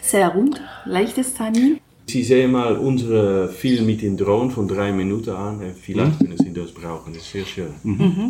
Sehr 0.00 0.28
rund, 0.30 0.62
leichtes 0.86 1.34
Tannin. 1.34 1.80
Sie 2.06 2.22
sehen 2.22 2.52
mal 2.52 2.78
unsere 2.78 3.48
Film 3.48 3.84
mit 3.84 4.00
den 4.00 4.16
Drohnen 4.16 4.50
von 4.50 4.66
drei 4.66 4.90
Minuten 4.90 5.30
an. 5.30 5.60
Vielleicht 5.78 6.18
können 6.18 6.38
Sie 6.38 6.52
das 6.54 6.72
brauchen, 6.72 7.12
das 7.12 7.22
ist 7.24 7.32
sehr 7.32 7.44
schön. 7.44 7.74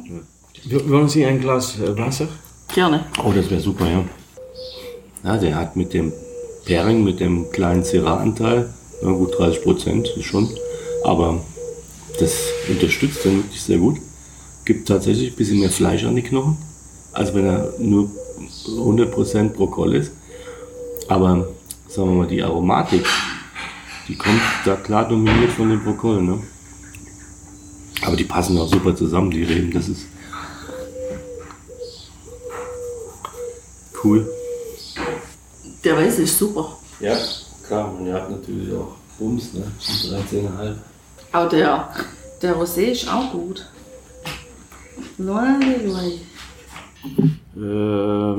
Ja. 0.08 0.20
Wollen 0.64 1.08
Sie 1.08 1.24
ein 1.24 1.40
Glas 1.40 1.78
äh, 1.78 1.96
Wasser? 1.96 2.28
Gerne. 2.74 3.04
Oh, 3.24 3.32
das 3.32 3.50
wäre 3.50 3.60
super, 3.60 3.86
ja. 3.86 4.04
Ja, 5.24 5.36
der 5.36 5.56
hat 5.56 5.76
mit 5.76 5.94
dem 5.94 6.12
Pairing, 6.66 7.04
mit 7.04 7.20
dem 7.20 7.50
kleinen 7.50 7.82
Syrah-Anteil, 7.82 8.72
na 9.02 9.10
gut 9.10 9.38
30 9.38 9.62
Prozent 9.62 10.08
ist 10.16 10.24
schon, 10.24 10.48
aber 11.04 11.40
das 12.18 12.48
unterstützt 12.68 13.24
dann 13.24 13.36
wirklich 13.36 13.62
sehr 13.62 13.78
gut. 13.78 13.98
Gibt 14.64 14.88
tatsächlich 14.88 15.32
ein 15.32 15.36
bisschen 15.36 15.60
mehr 15.60 15.70
Fleisch 15.70 16.04
an 16.04 16.16
die 16.16 16.22
Knochen, 16.22 16.56
als 17.12 17.34
wenn 17.34 17.46
er 17.46 17.72
nur 17.78 18.10
100% 18.66 19.50
Brokkoli 19.50 19.98
ist. 19.98 20.12
Aber 21.08 21.48
sagen 21.88 22.10
wir 22.10 22.16
mal, 22.16 22.26
die 22.26 22.42
Aromatik, 22.42 23.06
die 24.08 24.16
kommt 24.16 24.42
da 24.64 24.76
klar 24.76 25.08
dominiert 25.08 25.52
von 25.52 25.70
dem 25.70 25.82
Brokkoli, 25.82 26.22
ne? 26.22 26.38
Aber 28.02 28.16
die 28.16 28.24
passen 28.24 28.58
auch 28.58 28.68
super 28.68 28.94
zusammen, 28.94 29.30
die 29.30 29.42
Reben, 29.42 29.72
das 29.72 29.88
ist 29.88 30.06
cool. 34.04 34.28
Der 35.84 35.96
Weiße 35.96 36.22
ist 36.22 36.38
super. 36.38 36.76
Ja, 37.00 37.16
klar, 37.66 37.94
und 37.94 38.06
er 38.06 38.14
hat 38.22 38.30
natürlich 38.30 38.72
auch 38.74 38.96
Bums, 39.18 39.52
ne? 39.54 39.64
13,5. 39.80 40.74
Aber 41.32 41.48
der, 41.48 41.88
der 42.42 42.56
Rosé 42.56 42.82
ist 42.92 43.08
auch 43.12 43.30
gut. 43.32 43.66
Loi, 45.18 45.42
loi. 45.84 46.18
Äh, 47.56 48.36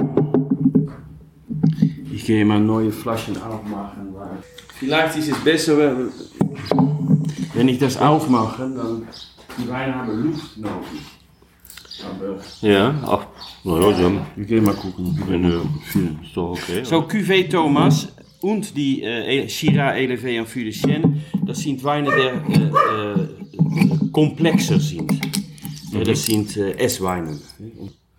ich 2.13 2.25
gehe 2.25 2.45
mal 2.45 2.59
neue 2.59 2.91
Flaschen 2.91 3.41
aufmachen. 3.41 4.13
Weil 4.13 4.43
vielleicht 4.77 5.17
ist 5.17 5.29
es 5.31 5.37
besser, 5.43 5.77
wenn- 5.77 6.11
wenn 7.53 7.67
ich 7.67 7.79
das 7.79 7.97
aufmache, 7.97 8.61
dann 8.63 9.07
die 9.57 9.69
Weine 9.69 9.95
haben 9.95 10.23
Luft 10.31 10.57
nötig. 10.57 11.01
Aber 12.05 12.39
Ja, 12.61 12.93
ach, 13.59 13.65
naja, 13.65 13.93
sie 13.93 14.03
haben, 14.03 14.21
wir 14.35 14.45
gehen 14.45 14.63
mal 14.63 14.75
gucken. 14.75 15.21
wenn 15.27 15.43
du, 15.43 15.61
ist 16.23 16.35
doch 16.35 16.51
okay. 16.51 16.83
So, 16.83 17.01
Cuvée 17.01 17.49
Thomas 17.49 18.07
und 18.41 18.75
die 18.75 19.03
äh, 19.03 19.47
Shiraz 19.49 19.97
Elevé 19.97 20.37
en 20.37 20.45
Fût 20.45 20.63
de 20.63 20.71
Chêne, 20.71 21.17
das 21.45 21.59
sind 21.59 21.83
Weine, 21.83 22.09
die 22.09 22.53
äh, 22.53 22.71
äh, 23.13 23.27
komplexer 24.11 24.79
sind. 24.79 25.11
Äh, 25.93 26.03
das 26.03 26.25
sind 26.25 26.55
äh, 26.57 26.71
Essweine. 26.77 27.37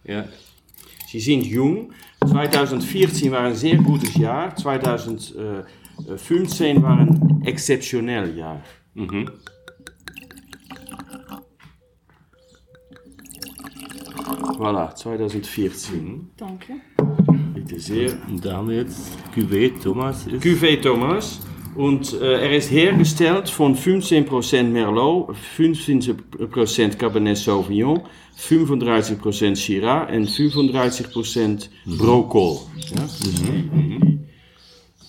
Ja, 0.05 0.25
Sie 1.11 1.21
sind 1.21 1.45
jung. 1.45 1.93
2014 2.25 3.33
war 3.33 3.41
ein 3.41 3.55
sehr 3.55 3.77
gutes 3.79 4.15
Jahr. 4.15 4.55
2015 4.55 6.83
war 6.83 7.01
ein 7.01 7.43
exceptionell 7.45 8.37
Jahr. 8.37 8.63
Voilà, 14.61 14.95
2014. 14.95 16.33
Danke. 16.37 16.75
Bitte 17.55 17.81
sehr. 17.81 18.13
und 18.29 18.45
da 18.45 18.59
haben 18.59 18.69
wir 18.69 18.77
jetzt 18.77 19.11
Cuvée 19.35 19.73
Thomas 19.83 20.27
ist. 20.27 20.45
Cuvée 20.45 20.79
Thomas. 20.79 21.41
Und 21.75 22.13
äh, 22.21 22.43
er 22.43 22.53
ist 22.55 22.71
hergestellt 22.71 23.49
von 23.49 23.75
15% 23.75 24.65
Merlot, 24.65 25.35
15% 25.57 26.97
Cabernet 26.99 27.39
Sauvignon, 27.39 28.03
35% 28.39 29.57
Shiraz 29.57 30.11
en 30.11 30.27
35% 30.27 31.71
Brocol. 31.87 32.59
Ja? 32.95 33.01
Dus 33.01 33.19
die, 33.21 34.19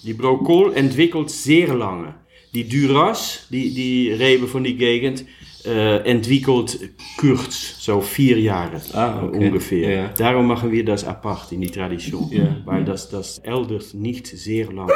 die 0.06 0.14
Brocol 0.14 0.74
entwickelt 0.76 1.30
sehr 1.30 1.76
lange. 1.76 2.21
Die 2.54 2.68
Duras, 2.68 3.48
die, 3.50 3.74
die 3.74 4.12
Reben 4.12 4.48
von 4.48 4.64
die 4.64 4.76
Gegend, 4.76 5.26
äh, 5.66 5.98
entwickelt 6.10 6.80
kurz, 7.18 7.76
so 7.80 8.02
vier 8.02 8.40
Jahre 8.40 8.82
Ah, 8.94 9.24
okay. 9.24 9.48
ungefähr. 9.48 9.90
Ja. 9.96 10.08
Darum 10.10 10.48
machen 10.48 10.72
wir 10.72 10.84
das 10.84 11.04
apart 11.06 11.52
in 11.52 11.62
die 11.62 11.70
Tradition, 11.70 12.28
Ja. 12.32 12.58
weil 12.66 12.84
das, 12.84 13.10
das 13.10 13.38
äldert 13.40 13.94
nicht 13.94 14.28
sehr 14.28 14.72
lang. 14.74 14.90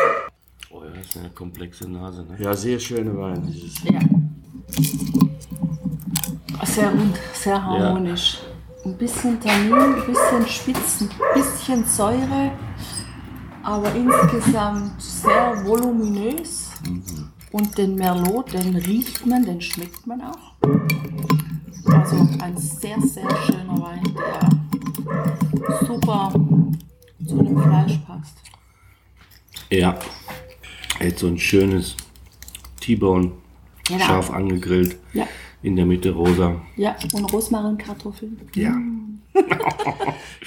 Oh 0.71 0.81
ja, 0.83 0.89
das 0.97 1.05
ist 1.07 1.17
eine 1.17 1.29
komplexe 1.29 1.89
Nase, 1.89 2.25
ne? 2.25 2.35
Ja, 2.39 2.53
sehr 2.55 2.79
schöne 2.79 3.15
Wein. 3.17 3.53
Ja. 3.83 3.99
Sehr 6.65 6.89
rund, 6.89 7.15
sehr 7.33 7.63
harmonisch. 7.63 8.39
Ein 8.83 8.97
bisschen 8.97 9.39
Tannin, 9.39 9.73
ein 9.73 9.95
bisschen 10.05 10.47
Spitzen, 10.47 11.09
ein 11.09 11.41
bisschen 11.41 11.85
Säure, 11.85 12.51
aber 13.63 13.93
insgesamt 13.95 14.99
sehr 15.01 15.61
voluminös. 15.65 16.71
Und 17.55 17.77
den 17.77 17.95
Merlot, 17.95 18.51
den 18.51 18.75
riecht 18.75 19.25
man, 19.25 19.45
den 19.45 19.61
schmeckt 19.61 20.05
man 20.05 20.21
auch. 20.23 20.55
Also 21.89 22.27
ein 22.41 22.57
sehr, 22.57 22.99
sehr 22.99 23.29
schöner 23.45 23.81
Wein, 23.81 24.03
der 24.13 25.87
super 25.87 26.33
zu 27.25 27.37
dem 27.37 27.57
Fleisch 27.57 27.97
passt. 28.05 28.35
Ja. 29.69 29.97
Jetzt 30.99 31.19
so 31.21 31.27
ein 31.27 31.37
schönes 31.37 31.95
T-Bone, 32.81 33.31
Genau. 33.87 34.03
scharf 34.03 34.31
angegrillt, 34.31 34.97
Ja, 35.13 35.25
in 35.63 35.77
der 35.77 35.85
Mitte 35.85 36.11
rosa. 36.11 36.59
ja, 36.75 36.97
und 37.13 37.31
Rosmarinkartoffeln. 37.31 38.37
Ja. 38.55 38.75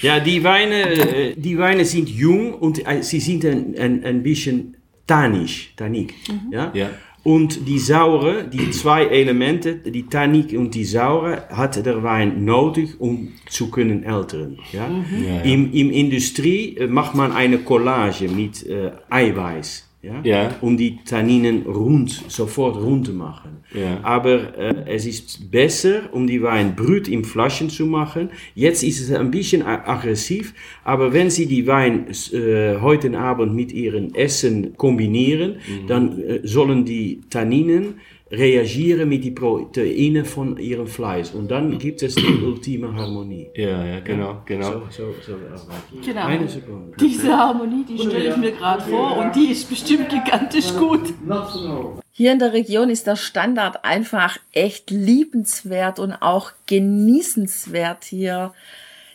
Ja, 0.01 0.19
die 0.21 0.43
Weine, 0.43 0.81
äh, 0.83 1.35
die 1.35 1.57
Weine 1.57 1.83
sind 1.85 2.07
jung 2.09 2.53
und 2.53 2.87
äh, 2.87 3.01
sie 3.03 3.19
sind 3.19 3.43
ein, 3.45 3.75
ein, 3.77 4.03
ein 4.05 4.23
bisschen 4.23 4.77
tannisch, 5.09 5.73
tannic. 5.75 6.13
Ja? 6.51 6.71
Ja. 6.73 6.89
Und 7.23 7.67
die 7.67 7.79
Saure, 7.79 8.45
die 8.47 8.71
zwei 8.71 9.05
Elemente, 9.05 9.75
die 9.75 10.07
Tannik 10.07 10.57
und 10.57 10.73
die 10.73 10.85
Saure, 10.85 11.49
hat 11.49 11.83
der 11.85 12.01
Wein 12.01 12.45
nodig, 12.45 12.95
um 12.99 13.33
zu 13.49 13.69
können 13.69 14.03
älteren. 14.03 14.57
Ja? 14.71 14.87
Ja, 14.87 15.35
ja. 15.35 15.41
Im, 15.41 15.73
Im 15.73 15.91
Industrie 15.91 16.77
äh, 16.77 16.87
macht 16.87 17.15
man 17.15 17.31
eine 17.31 17.57
Collage 17.59 18.29
mit 18.29 18.65
äh, 18.65 18.91
Eiweiß. 19.09 19.88
Ja? 20.01 20.21
Ja. 20.23 20.55
Um 20.61 20.77
die 20.77 20.99
Tanninen 21.03 21.63
rund, 21.63 22.23
sofort 22.29 22.77
rund 22.77 23.07
zu 23.07 23.13
machen. 23.13 23.57
Ja. 23.73 23.99
Aber 24.01 24.57
äh, 24.57 24.85
es 24.87 25.05
ist 25.05 25.51
besser, 25.51 26.13
um 26.13 26.25
die 26.25 26.41
Wein 26.41 26.75
brüt 26.75 27.07
in 27.09 27.25
Flaschen 27.25 27.69
zu 27.69 27.85
machen. 27.85 28.29
Jetzt 28.55 28.81
ist 28.83 29.01
es 29.01 29.11
ein 29.11 29.29
bisschen 29.29 29.61
aggressiv, 29.61 30.53
aber 30.85 31.11
wenn 31.11 31.29
Sie 31.29 31.47
die 31.47 31.67
Wein 31.67 32.07
äh, 32.31 32.77
heute 32.79 33.17
Abend 33.19 33.53
mit 33.53 33.73
Ihrem 33.73 34.13
Essen 34.13 34.77
kombinieren, 34.77 35.57
dann 35.87 36.21
äh, 36.21 36.39
sollen 36.43 36.85
die 36.85 37.21
Tanninen 37.29 37.95
reagieren 38.31 39.09
mit 39.09 39.23
den 39.23 39.35
Proteinen 39.35 40.25
von 40.25 40.57
ihrem 40.57 40.87
Fleisch. 40.87 41.33
Und 41.33 41.49
dann 41.49 41.77
gibt 41.79 42.03
es 42.03 42.15
die 42.15 42.41
ultime 42.43 42.93
Harmonie. 42.93 43.49
Ja, 43.55 43.83
ja, 43.83 43.99
genau, 44.01 44.41
genau. 44.45 44.83
So, 44.89 44.89
so, 44.91 45.13
so 45.25 45.33
arbeiten. 45.33 46.01
Genau. 46.03 46.25
Eine 46.25 46.47
Sekunde. 46.47 46.97
Diese 46.99 47.35
Harmonie, 47.35 47.85
die 47.87 47.97
stelle 47.97 48.29
ich 48.29 48.37
mir 48.37 48.51
gerade 48.51 48.83
vor 48.83 49.17
und 49.17 49.35
die 49.35 49.51
ist 49.51 49.69
bestimmt 49.69 50.09
gigantisch 50.09 50.73
gut. 50.75 51.13
Hier 52.11 52.31
in 52.31 52.39
der 52.39 52.53
Region 52.53 52.89
ist 52.89 53.07
der 53.07 53.15
Standard 53.15 53.83
einfach 53.83 54.37
echt 54.51 54.91
liebenswert 54.91 55.99
und 55.99 56.13
auch 56.13 56.51
genießenswert 56.67 58.03
hier. 58.03 58.53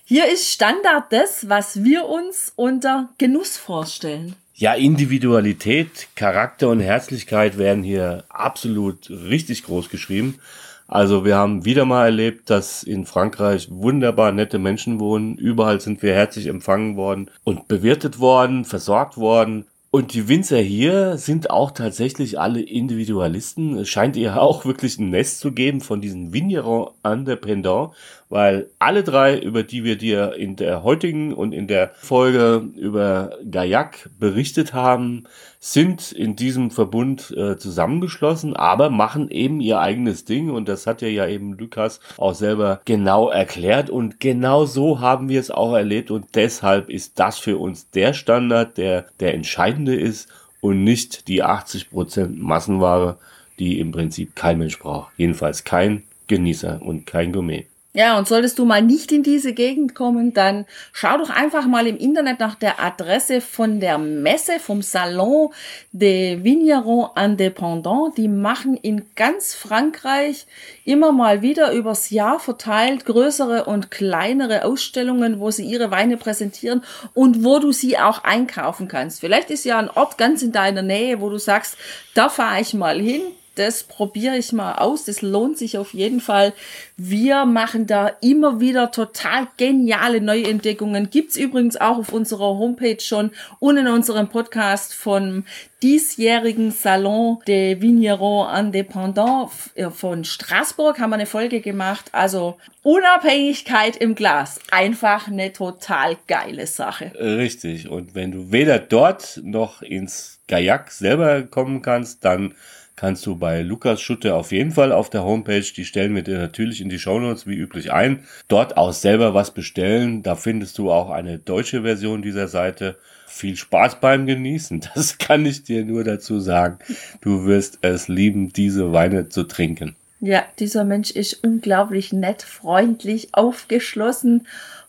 Hier 0.07 0.31
ist 0.31 0.51
Standard 0.51 1.13
das, 1.13 1.49
was 1.49 1.85
wir 1.85 2.07
uns 2.07 2.53
unter 2.57 3.11
Genuss 3.19 3.57
vorstellen. 3.57 4.37
Ja, 4.57 4.75
Individualität, 4.75 6.07
Charakter 6.15 6.69
und 6.69 6.79
Herzlichkeit 6.79 7.59
werden 7.59 7.83
hier 7.83 8.23
absolut 8.29 9.11
richtig 9.11 9.65
groß 9.65 9.89
geschrieben. 9.89 10.39
Also 10.87 11.25
wir 11.25 11.35
haben 11.35 11.65
wieder 11.65 11.85
mal 11.87 12.05
erlebt, 12.05 12.51
dass 12.51 12.85
in 12.85 13.05
Frankreich 13.05 13.67
wunderbar 13.73 14.31
nette 14.31 14.61
Menschen 14.61 15.01
wohnen. 15.01 15.37
Überall 15.39 15.81
sind 15.81 16.03
wir 16.03 16.15
herzlich 16.15 16.47
empfangen 16.47 16.97
worden 16.97 17.33
und 17.43 17.67
bewirtet 17.67 18.21
worden, 18.21 18.65
versorgt 18.65 19.17
worden. 19.17 19.67
Und 19.91 20.15
die 20.15 20.29
Winzer 20.29 20.59
hier 20.59 21.19
sind 21.19 21.51
auch 21.51 21.73
tatsächlich 21.73 22.39
alle 22.39 22.61
Individualisten. 22.61 23.79
Es 23.79 23.89
scheint 23.89 24.17
ihr 24.17 24.41
auch 24.41 24.65
wirklich 24.65 25.01
ein 25.01 25.11
Nest 25.11 25.41
zu 25.41 25.51
geben 25.51 25.81
von 25.81 26.01
diesen 26.01 26.33
Vignerons 26.33 26.93
indépendants, 27.03 27.97
weil 28.35 28.69
alle 28.81 29.05
drei, 29.05 29.39
über 29.39 29.63
die 29.63 29.85
wir 29.85 29.97
dir 29.97 30.35
in 30.35 30.57
der 30.57 30.83
heutigen 30.83 31.33
und 31.33 31.53
in 31.53 31.69
der 31.69 31.93
Folge 31.95 32.69
über 32.75 33.39
Gaillac 33.49 34.11
berichtet 34.19 34.75
haben, 34.75 35.23
sind 35.61 36.11
in 36.11 36.35
diesem 36.35 36.73
Verbund 36.73 37.31
äh, 37.37 37.57
zusammengeschlossen, 37.57 38.57
aber 38.57 38.91
machen 38.91 39.31
eben 39.31 39.61
ihr 39.61 39.79
eigenes 39.79 40.25
Ding 40.25 40.51
und 40.51 40.69
das 40.69 40.89
hat 40.89 41.01
ja 41.01 41.07
ja 41.07 41.29
eben 41.29 41.57
Lukas 41.57 42.01
auch 42.17 42.35
selber 42.35 42.81
genau 42.85 43.29
erklärt 43.29 43.89
und 43.89 44.19
genau 44.19 44.65
so 44.65 44.99
haben 44.99 45.29
wir 45.29 45.39
es 45.39 45.53
auch 45.53 45.73
erlebt 45.73 46.11
und 46.11 46.27
deshalb 46.35 46.91
ist 46.91 47.21
das 47.21 47.39
für 47.39 47.57
uns 47.57 47.89
der 47.91 48.15
Standard, 48.15 48.79
der 48.79 49.07
der 49.21 49.35
entscheidende 49.35 49.95
ist 49.95 50.29
und 50.61 50.83
nicht 50.83 51.29
die 51.29 51.45
80% 51.45 52.31
Massenware, 52.37 53.17
die 53.61 53.79
im 53.79 53.93
Prinzip 53.93 54.35
kein 54.35 54.59
Mensch 54.59 54.81
braucht. 54.81 55.13
Jedenfalls 55.17 55.63
kein 55.63 56.03
Genießer 56.27 56.83
und 56.83 57.07
kein 57.07 57.33
Gourmet. 57.33 57.69
Ja, 57.97 58.19
und 58.19 58.27
solltest 58.27 58.59
du 58.59 58.65
mal 58.65 58.83
nicht 58.83 59.13
in 59.13 59.23
diese 59.23 59.53
Gegend 59.53 59.95
kommen, 59.95 60.35
dann 60.35 60.67
schau 60.93 61.17
doch 61.17 61.31
einfach 61.31 61.69
mal 61.69 61.87
im 61.87 61.97
Internet 61.97 62.41
nach 62.41 62.57
der 62.57 62.83
Adresse 62.83 63.41
von 63.41 63.79
der 63.79 63.99
Messe, 63.99 64.59
vom 64.59 64.83
Salon 64.83 65.51
des 65.93 66.43
Vignerons 66.43 67.11
Indépendants. 67.15 68.17
Die 68.17 68.27
machen 68.27 68.77
in 68.77 69.05
ganz 69.15 69.55
Frankreich 69.55 70.47
immer 70.85 71.13
mal 71.13 71.41
wieder 71.41 71.71
übers 71.71 72.11
Jahr 72.11 72.41
verteilt 72.41 73.05
größere 73.05 73.67
und 73.67 73.93
kleinere 73.93 74.65
Ausstellungen, 74.65 75.39
wo 75.39 75.53
sie 75.53 75.65
ihre 75.65 75.93
Weine 75.93 76.17
präsentieren 76.17 76.83
und 77.13 77.45
wo 77.45 77.61
du 77.61 77.71
sie 77.71 77.97
auch 77.97 78.25
einkaufen 78.25 78.89
kannst. 78.89 79.21
Vielleicht 79.21 79.51
ist 79.51 79.65
ja 79.65 79.79
ein 79.79 79.89
Ort 79.89 80.19
ganz 80.19 80.43
in 80.43 80.51
deiner 80.51 80.83
Nähe, 80.83 81.21
wo 81.21 81.31
du 81.31 81.39
sagst, 81.39 81.77
da 82.15 82.29
fahre 82.29 82.61
ich 82.61 82.75
mal 82.75 82.99
hin, 82.99 83.23
das 83.55 83.85
probiere 83.85 84.37
ich 84.37 84.53
mal 84.53 84.77
aus. 84.77 85.05
Das 85.05 85.23
lohnt 85.23 85.59
sich 85.59 85.79
auf 85.79 85.95
jeden 85.95 86.21
Fall. 86.21 86.53
Wir 86.97 87.45
machen 87.45 87.87
da 87.87 88.09
immer 88.21 88.61
wieder 88.61 88.91
total 88.91 89.49
geniale 89.57 90.21
Neuentdeckungen. 90.21 91.11
Gibt's 91.11 91.37
übrigens 91.37 91.77
auch 91.77 91.99
auf 91.99 92.13
unserer 92.13 92.59
Homepage 92.59 93.01
schon 93.01 93.31
und 93.59 93.77
in 93.77 93.89
unserem 93.89 94.29
Podcast 94.29 94.95
vom 94.95 95.45
diesjährigen 95.83 96.71
Salon 96.71 97.39
des 97.47 97.81
Vignerons 97.83 98.59
Indépendants 98.59 99.71
von 99.91 100.25
Straßburg 100.25 100.99
haben 100.99 101.11
wir 101.11 101.17
eine 101.17 101.27
Folge 101.27 101.61
gemacht. 101.61 102.07
Also 102.13 102.57
Unabhängigkeit 102.83 103.97
im 103.97 104.15
Glas. 104.15 104.61
Einfach 104.71 105.29
eine 105.29 105.53
total 105.53 106.17
geile 106.27 106.67
Sache. 106.67 107.13
Richtig. 107.19 107.89
Und 107.89 108.15
wenn 108.15 108.33
du 108.33 108.51
weder 108.51 108.79
dort 108.79 109.41
noch 109.43 109.83
ins 109.83 110.39
Gaillac 110.49 110.91
selber 110.91 111.43
kommen 111.43 111.83
kannst, 111.83 112.25
dann 112.25 112.55
kannst 112.97 113.27
du 113.27 113.37
bei 113.37 113.63
Lukas 113.63 114.01
Schutte 114.01 114.35
auf 114.35 114.53
jeden 114.53 114.71
Fall 114.71 114.93
auf 114.93 115.11
der 115.11 115.25
Homepage, 115.25 115.61
die 115.63 115.85
stellen 115.85 116.15
wir 116.15 116.23
dir 116.23 116.39
natürlich 116.39 116.81
in 116.81 116.89
die 116.89 116.99
Shownotes 116.99 117.47
wie 117.47 117.57
üblich 117.57 117.93
ein, 117.93 118.25
dort 118.49 118.77
auch 118.77 118.93
selber 118.93 119.35
was 119.35 119.53
bestellen. 119.53 120.23
Da 120.23 120.37
findest 120.37 120.79
du 120.79 120.91
auch 120.91 121.11
eine 121.11 121.39
deutsche 121.39 121.83
Version 121.83 122.23
dieser 122.23 122.49
Seite. 122.49 122.97
Viel 123.27 123.57
Spaß 123.57 124.01
beim 124.01 124.27
Genießen, 124.27 124.89
das 124.95 125.19
kann 125.19 125.45
ich 125.45 125.65
dir 125.65 125.85
nur 125.85 126.05
dazu 126.05 126.39
sagen. 126.39 126.79
Du 127.21 127.47
wirst 127.47 127.79
es 127.83 128.09
lieben, 128.09 128.53
diese 128.53 128.93
Weine 128.93 129.29
zu 129.29 129.45
trinken. 129.45 129.97
Ja, 130.21 130.45
dieser 130.59 130.85
Mensch 130.85 131.11
ist 131.11 131.45
unglaublich 131.45 132.13
nett, 132.13 132.43
freundlich, 132.43 133.29
aufgeschlossen 133.33 134.47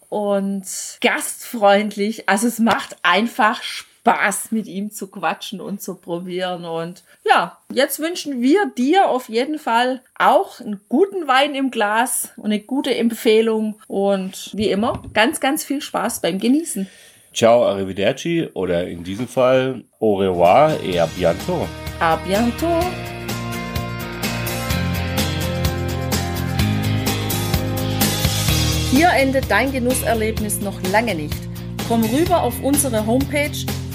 und 0.09 0.63
gastfreundlich. 1.01 2.29
Also 2.29 2.47
es 2.47 2.59
macht 2.59 2.95
einfach 3.01 3.61
Spaß 3.63 3.94
Spaß, 4.05 4.51
mit 4.51 4.67
ihm 4.67 4.91
zu 4.91 5.07
quatschen 5.07 5.59
und 5.59 5.81
zu 5.81 5.95
probieren. 5.95 6.63
Und 6.63 7.03
ja, 7.27 7.57
jetzt 7.73 7.99
wünschen 7.99 8.39
wir 8.39 8.71
dir 8.77 9.09
auf 9.09 9.29
jeden 9.29 9.57
Fall 9.57 10.01
auch 10.19 10.59
einen 10.59 10.79
guten 10.89 11.27
Wein 11.27 11.55
im 11.55 11.71
Glas 11.71 12.31
und 12.37 12.45
eine 12.45 12.59
gute 12.59 12.93
Empfehlung. 12.93 13.79
Und 13.87 14.51
wie 14.53 14.69
immer, 14.69 15.01
ganz, 15.13 15.39
ganz 15.39 15.63
viel 15.63 15.81
Spaß 15.81 16.21
beim 16.21 16.37
Genießen. 16.37 16.87
Ciao, 17.33 17.65
arrivederci 17.65 18.47
oder 18.53 18.87
in 18.87 19.03
diesem 19.03 19.27
Fall 19.27 19.83
au 19.99 20.17
revoir 20.17 20.79
et 20.83 20.99
à 20.99 21.07
bientôt. 21.07 21.67
A 21.99 22.15
bientôt. 22.17 22.85
Hier 28.91 29.09
endet 29.09 29.49
dein 29.49 29.71
Genusserlebnis 29.71 30.61
noch 30.61 30.79
lange 30.91 31.15
nicht. 31.15 31.35
Komm 31.87 32.03
rüber 32.03 32.43
auf 32.43 32.63
unsere 32.63 33.05
Homepage 33.05 33.65